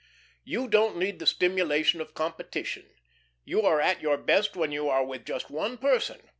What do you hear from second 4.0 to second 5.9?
your best when you are with just one